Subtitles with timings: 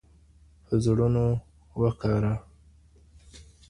[0.65, 1.25] په زړونو
[1.81, 2.33] وکاره